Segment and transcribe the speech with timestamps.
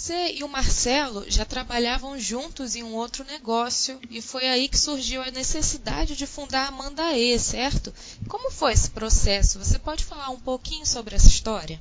[0.00, 4.78] Você e o Marcelo já trabalhavam juntos em um outro negócio e foi aí que
[4.78, 7.92] surgiu a necessidade de fundar a Mandaê, certo?
[8.26, 9.58] Como foi esse processo?
[9.58, 11.76] Você pode falar um pouquinho sobre essa história?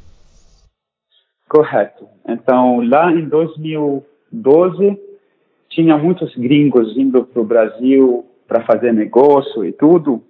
[1.48, 2.10] Correto.
[2.28, 5.00] Então, lá em 2012,
[5.70, 10.22] tinha muitos gringos indo para o Brasil para fazer negócio e tudo.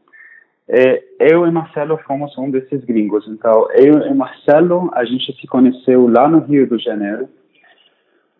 [0.68, 3.28] É, eu e Marcelo fomos um desses gringos.
[3.28, 7.28] Então, eu e Marcelo, a gente se conheceu lá no Rio de Janeiro.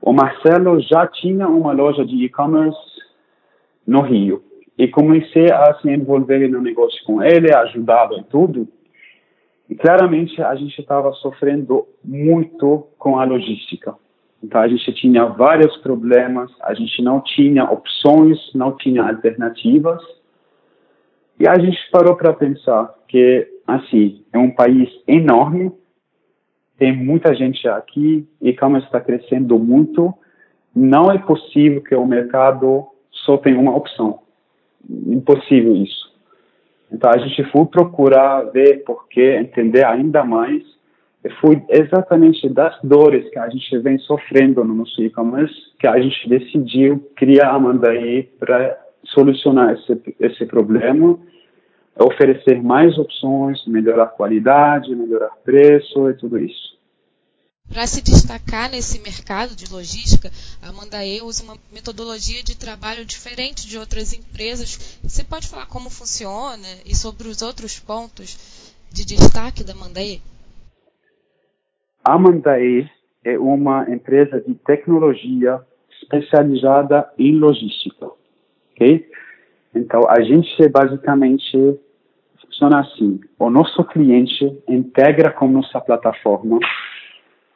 [0.02, 2.78] O Marcelo já tinha uma loja de e-commerce
[3.86, 4.44] no Rio.
[4.78, 8.68] E comecei a se envolver no negócio com ele, ajudá-lo em tudo.
[9.70, 13.94] E claramente a gente estava sofrendo muito com a logística.
[14.42, 20.02] Então a gente tinha vários problemas, a gente não tinha opções, não tinha alternativas.
[21.38, 25.72] E a gente parou para pensar que, assim, é um país enorme,
[26.80, 30.14] tem muita gente aqui, e-commerce está crescendo muito,
[30.74, 34.20] não é possível que o mercado só tenha uma opção.
[34.90, 36.10] Impossível isso.
[36.92, 40.64] Então a gente foi procurar ver por quê, entender ainda mais.
[41.24, 46.00] E foi exatamente das dores que a gente vem sofrendo no nosso e-commerce que a
[46.00, 51.20] gente decidiu criar a Mandaí para solucionar esse, esse problema
[52.00, 56.70] oferecer mais opções, melhorar qualidade, melhorar preço e tudo isso.
[57.72, 63.68] Para se destacar nesse mercado de logística, a Mandae usa uma metodologia de trabalho diferente
[63.68, 65.00] de outras empresas.
[65.04, 68.38] Você pode falar como funciona e sobre os outros pontos
[68.92, 70.20] de destaque da Mandae?
[72.04, 72.90] A Mandae
[73.24, 75.62] é uma empresa de tecnologia
[76.02, 78.10] especializada em logística,
[78.74, 79.08] ok?
[79.76, 81.80] Então a gente basicamente
[82.60, 86.60] funciona assim: o nosso cliente integra com nossa plataforma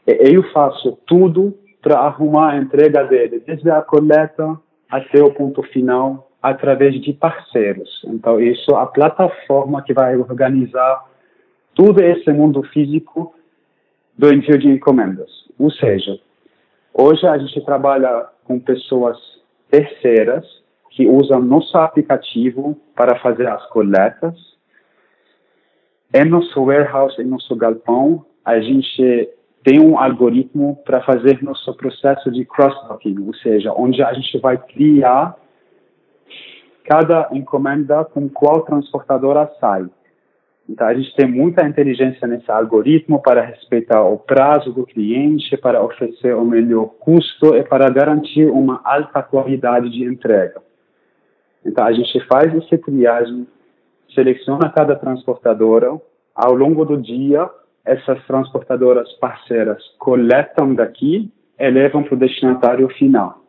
[0.07, 4.57] e eu faço tudo para arrumar a entrega dele, desde a coleta
[4.89, 8.01] até o ponto final, através de parceiros.
[8.05, 11.05] Então, isso é a plataforma que vai organizar
[11.73, 13.33] todo esse mundo físico
[14.17, 15.29] do envio de encomendas.
[15.57, 16.19] Ou seja,
[16.93, 19.17] hoje a gente trabalha com pessoas
[19.69, 20.45] terceiras
[20.91, 24.52] que usam nosso aplicativo para fazer as coletas,
[26.13, 29.29] em nosso warehouse, em nosso galpão, a gente
[29.63, 34.57] tem um algoritmo para fazer nosso processo de cross-docking, ou seja, onde a gente vai
[34.57, 35.35] criar
[36.83, 39.89] cada encomenda com qual transportadora sai.
[40.69, 45.83] Então, a gente tem muita inteligência nesse algoritmo para respeitar o prazo do cliente, para
[45.83, 50.61] oferecer o melhor custo e para garantir uma alta qualidade de entrega.
[51.65, 53.47] Então, a gente faz essa triagem
[54.13, 55.99] seleciona cada transportadora.
[56.35, 57.49] Ao longo do dia,
[57.85, 63.43] essas transportadoras parceiras coletam daqui e levam para o destinatário final.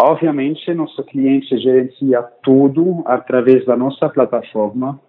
[0.00, 5.00] Obviamente, nosso cliente gerencia tudo através da nossa plataforma.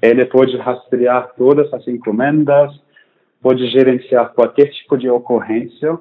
[0.00, 2.72] Ele pode rastrear todas as encomendas,
[3.40, 5.96] pode gerenciar qualquer tipo de ocorrência,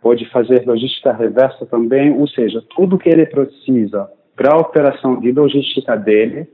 [0.00, 5.32] pode fazer logística reversa também, ou seja, tudo que ele precisa para a operação de
[5.32, 6.48] logística dele,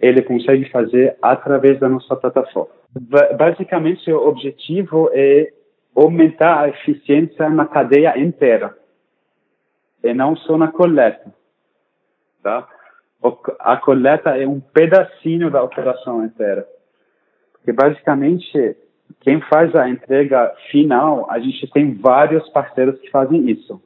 [0.00, 2.72] ele consegue fazer através da nossa plataforma.
[3.36, 5.52] Basicamente, o objetivo é
[5.94, 8.76] aumentar a eficiência na cadeia inteira
[10.02, 11.32] e não só na coleta,
[12.42, 12.66] tá?
[13.58, 16.66] A coleta é um pedacinho da operação inteira.
[17.52, 18.76] Porque basicamente,
[19.20, 23.80] quem faz a entrega final, a gente tem vários parceiros que fazem isso.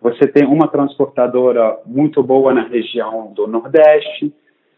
[0.00, 4.34] Você tem uma transportadora muito boa na região do Nordeste,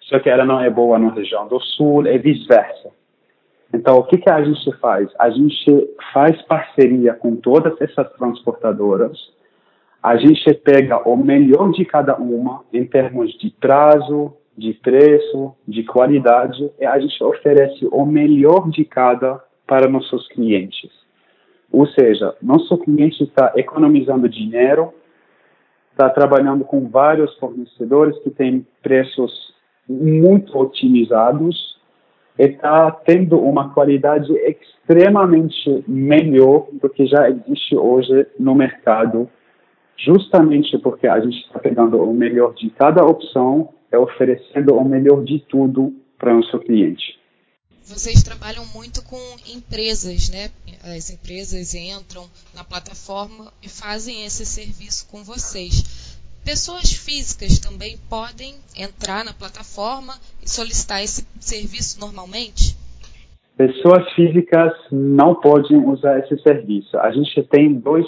[0.09, 2.91] só que ela não é boa na região do sul e vice-versa.
[3.73, 5.09] Então, o que, que a gente faz?
[5.19, 9.19] A gente faz parceria com todas essas transportadoras,
[10.03, 15.85] a gente pega o melhor de cada uma em termos de prazo, de preço, de
[15.85, 20.91] qualidade, e a gente oferece o melhor de cada para nossos clientes.
[21.71, 24.95] Ou seja, nosso cliente está economizando dinheiro,
[25.91, 29.48] está trabalhando com vários fornecedores que têm preços
[29.89, 31.79] muito otimizados
[32.39, 39.29] está tendo uma qualidade extremamente melhor do que já existe hoje no mercado,
[39.97, 45.25] justamente porque a gente está pegando o melhor de cada opção e oferecendo o melhor
[45.25, 47.19] de tudo para o nosso cliente.
[47.85, 49.19] Vocês trabalham muito com
[49.49, 50.51] empresas, né?
[50.95, 56.08] As empresas entram na plataforma e fazem esse serviço com vocês.
[56.49, 62.75] Pessoas físicas também podem entrar na plataforma e solicitar esse serviço normalmente?
[63.55, 66.97] Pessoas físicas não podem usar esse serviço.
[67.01, 68.07] A gente tem dois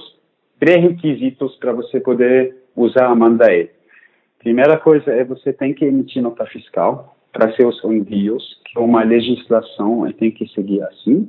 [0.58, 3.68] pré-requisitos para você poder usar a Mandae.
[4.38, 9.04] Primeira coisa é você tem que emitir nota fiscal para seus envios, que é uma
[9.04, 11.28] legislação e tem que seguir assim.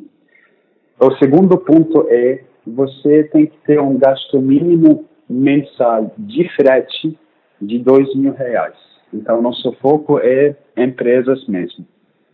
[0.97, 7.17] O segundo ponto é você tem que ter um gasto mínimo mensal de frete
[7.61, 8.75] de dois mil reais.
[9.13, 11.85] Então, nosso foco é empresas mesmo.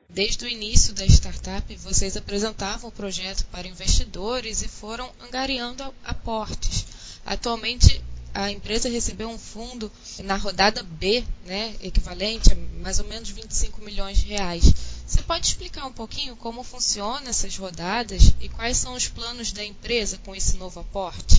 [0.10, 7.22] Desde o início da startup, vocês apresentavam o projeto para investidores e foram angariando aportes.
[7.26, 8.02] Atualmente,
[8.34, 9.92] a empresa recebeu um fundo
[10.24, 14.74] na rodada B, né, equivalente a mais ou menos 25 milhões de reais.
[15.06, 19.64] Você pode explicar um pouquinho como funcionam essas rodadas e quais são os planos da
[19.64, 21.37] empresa com esse novo aporte?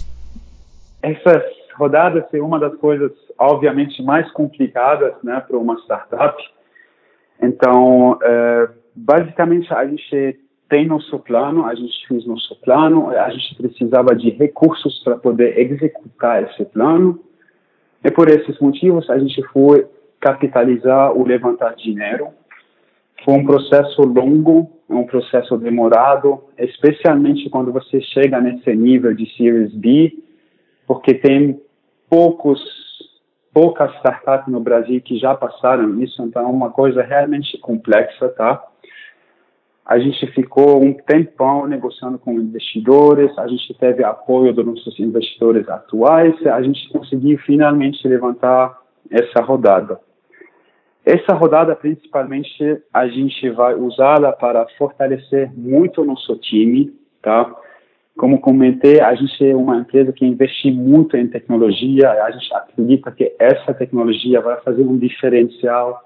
[1.02, 1.42] Essas
[1.76, 6.42] rodadas são uma das coisas, obviamente, mais complicadas né, para uma startup
[7.40, 13.54] então, é, basicamente, a gente tem nosso plano, a gente fez nosso plano, a gente
[13.56, 17.20] precisava de recursos para poder executar esse plano.
[18.04, 19.86] E por esses motivos, a gente foi
[20.20, 22.28] capitalizar ou levantar dinheiro.
[23.24, 29.74] Foi um processo longo, um processo demorado, especialmente quando você chega nesse nível de Series
[29.74, 30.12] B,
[30.88, 31.60] porque tem
[32.08, 32.58] poucos
[33.52, 38.64] poucas startups no Brasil que já passaram isso, então é uma coisa realmente complexa, tá?
[39.84, 45.68] A gente ficou um tempão negociando com investidores, a gente teve apoio dos nossos investidores
[45.68, 48.78] atuais, a gente conseguiu finalmente levantar
[49.10, 49.98] essa rodada.
[51.04, 57.50] Essa rodada, principalmente, a gente vai usá-la para fortalecer muito o nosso time, tá?
[58.18, 62.10] Como comentei, a gente é uma empresa que investe muito em tecnologia.
[62.24, 66.02] A gente acredita que essa tecnologia vai fazer um diferencial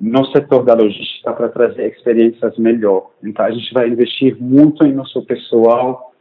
[0.00, 3.10] no setor da logística para trazer experiências melhor.
[3.20, 6.12] Então, a gente vai investir muito em nosso pessoal,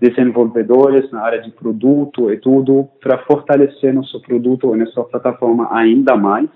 [0.00, 6.16] desenvolvedores na área de produto e tudo, para fortalecer nosso produto e nossa plataforma ainda
[6.16, 6.48] mais.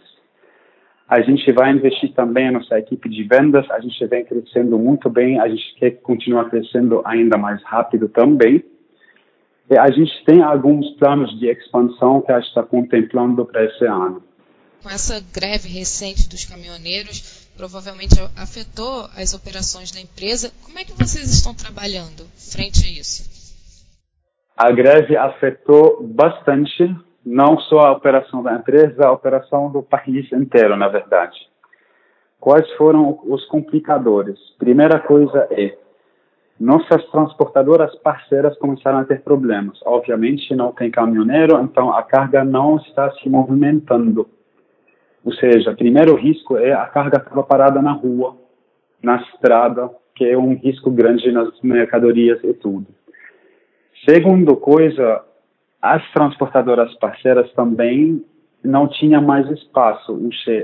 [1.09, 5.09] A gente vai investir também na nossa equipe de vendas, a gente vem crescendo muito
[5.09, 8.65] bem, a gente quer continuar crescendo ainda mais rápido também.
[9.71, 13.85] E a gente tem alguns planos de expansão que a gente está contemplando para esse
[13.85, 14.23] ano.
[14.83, 20.53] Com essa greve recente dos caminhoneiros, provavelmente afetou as operações da empresa.
[20.65, 23.37] Como é que vocês estão trabalhando frente a isso?
[24.57, 26.85] A greve afetou bastante
[27.27, 31.37] não só a operação da empresa, a operação do país inteiro, na verdade.
[32.39, 34.39] Quais foram os complicadores?
[34.59, 35.77] Primeira coisa é,
[36.59, 39.81] nossas transportadoras parceiras começaram a ter problemas.
[39.85, 44.29] Obviamente não tem caminhoneiro, então a carga não está se movimentando.
[45.25, 48.37] Ou seja, primeiro risco é a carga estava parada na rua,
[49.03, 52.87] na estrada, que é um risco grande nas mercadorias e tudo.
[54.09, 55.25] Segundo coisa,
[55.81, 58.25] as transportadoras parceiras também
[58.65, 60.19] não tinham mais espaço,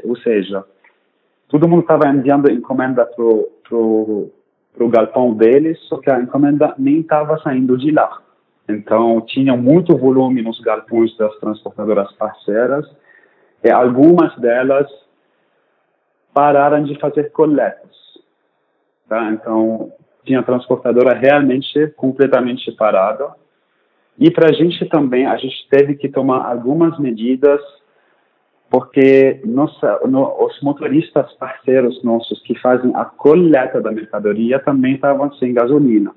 [0.05, 0.64] ou seja,
[1.49, 3.23] todo mundo estava enviando encomenda para
[3.75, 8.20] o galpão deles, só que a encomenda nem estava saindo de lá.
[8.69, 12.88] Então, tinha muito volume nos galpões das transportadoras parceiras
[13.62, 14.91] e algumas delas
[16.32, 17.93] pararam de fazer coletas.
[19.08, 19.31] Tá?
[19.31, 19.93] Então,
[20.25, 23.31] tinha a transportadora realmente completamente parada
[24.19, 27.60] e para a gente também, a gente teve que tomar algumas medidas,
[28.70, 35.32] porque nossa, no, os motoristas parceiros nossos que fazem a coleta da mercadoria também estavam
[35.34, 36.14] sem gasolina.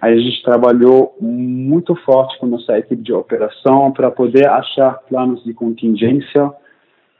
[0.00, 5.42] Aí a gente trabalhou muito forte com nossa equipe de operação para poder achar planos
[5.42, 6.52] de contingência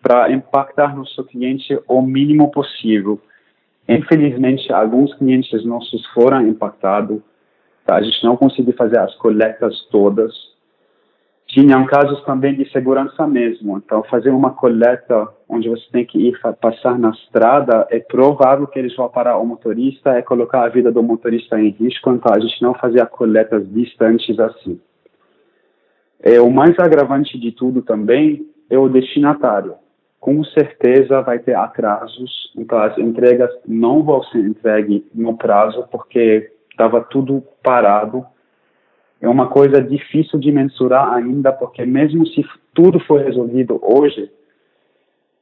[0.02, 3.20] para impactar nosso cliente o mínimo possível.
[3.88, 7.20] Infelizmente, alguns clientes nossos foram impactados
[7.94, 10.32] a gente não conseguiu fazer as coletas todas.
[11.46, 13.78] Tinham casos também de segurança mesmo.
[13.78, 18.78] Então, fazer uma coleta onde você tem que ir passar na estrada, é provável que
[18.78, 22.10] eles vão parar o motorista, é colocar a vida do motorista em risco.
[22.10, 24.80] Então, a gente não fazia coletas distantes assim.
[26.20, 29.74] É, o mais agravante de tudo também é o destinatário.
[30.18, 36.50] Com certeza vai ter atrasos, então as entregas não vão ser entregues no prazo, porque
[36.76, 38.24] estava tudo parado.
[39.18, 44.30] É uma coisa difícil de mensurar ainda, porque mesmo se tudo for resolvido hoje,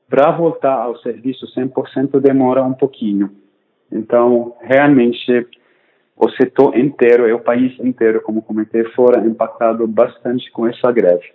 [0.09, 3.33] para voltar ao serviço 100% demora um pouquinho.
[3.91, 5.47] Então, realmente,
[6.17, 11.33] o setor inteiro e o país inteiro, como comentei, foram impactados bastante com essa greve.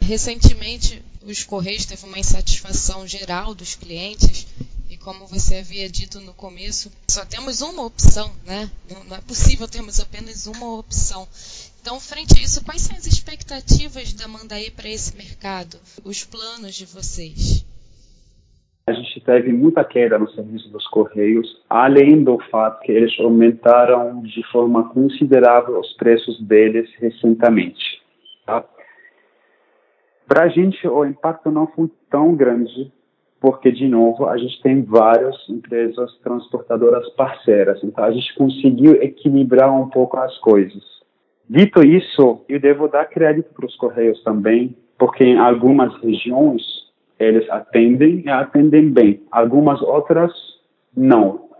[0.00, 4.46] Recentemente, os Correios teve uma insatisfação geral dos clientes
[5.04, 8.70] como você havia dito no começo, só temos uma opção, né?
[9.06, 11.28] Não é possível termos apenas uma opção.
[11.80, 15.76] Então, frente a isso, quais são as expectativas da Mandaí para esse mercado?
[16.02, 17.64] Os planos de vocês?
[18.86, 24.22] A gente teve muita queda no serviço dos Correios, além do fato que eles aumentaram
[24.22, 28.02] de forma considerável os preços deles recentemente.
[28.46, 28.64] Tá?
[30.26, 32.90] Para a gente, o impacto não foi tão grande,
[33.44, 39.70] porque, de novo, a gente tem várias empresas transportadoras parceiras, então a gente conseguiu equilibrar
[39.70, 40.82] um pouco as coisas.
[41.46, 46.62] Dito isso, eu devo dar crédito para os Correios também, porque em algumas regiões
[47.18, 50.32] eles atendem e atendem bem, algumas outras
[50.96, 51.50] não.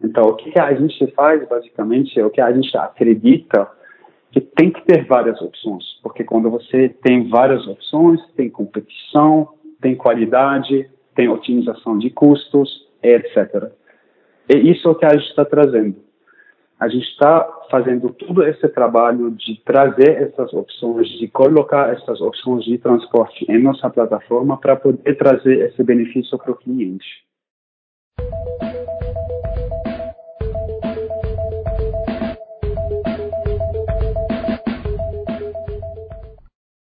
[0.00, 3.68] Então, o que a gente faz, basicamente, é o que a gente acredita
[4.30, 9.48] que tem que ter várias opções, porque quando você tem várias opções, tem competição,
[9.80, 13.72] tem qualidade, tem otimização de custos, etc.
[14.48, 16.06] Isso é o que a gente está trazendo
[16.78, 22.64] a gente está fazendo todo esse trabalho de trazer essas opções, de colocar essas opções
[22.64, 27.25] de transporte em nossa plataforma para poder trazer esse benefício para o cliente.